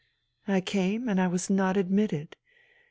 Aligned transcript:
"I 0.57 0.61
came, 0.61 1.07
and 1.07 1.21
I 1.21 1.27
was 1.27 1.47
not 1.47 1.77
admitted. 1.77 2.35